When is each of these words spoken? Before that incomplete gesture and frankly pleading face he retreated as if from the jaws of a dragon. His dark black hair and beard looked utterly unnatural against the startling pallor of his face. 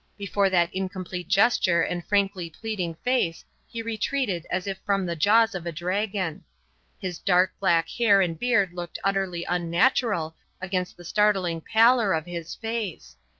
Before 0.17 0.49
that 0.49 0.73
incomplete 0.73 1.27
gesture 1.27 1.83
and 1.83 2.03
frankly 2.03 2.49
pleading 2.49 2.95
face 3.03 3.45
he 3.67 3.83
retreated 3.83 4.47
as 4.49 4.65
if 4.65 4.79
from 4.79 5.05
the 5.05 5.15
jaws 5.15 5.53
of 5.53 5.67
a 5.67 5.71
dragon. 5.71 6.43
His 6.97 7.19
dark 7.19 7.53
black 7.59 7.87
hair 7.87 8.19
and 8.19 8.39
beard 8.39 8.73
looked 8.73 8.97
utterly 9.03 9.43
unnatural 9.43 10.35
against 10.59 10.97
the 10.97 11.05
startling 11.05 11.61
pallor 11.61 12.13
of 12.13 12.25
his 12.25 12.55
face. 12.55 13.15